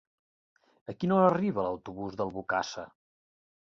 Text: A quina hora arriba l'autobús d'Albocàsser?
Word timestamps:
A 0.93 0.95
quina 1.03 1.15
hora 1.19 1.29
arriba 1.33 1.67
l'autobús 1.67 2.17
d'Albocàsser? 2.23 2.87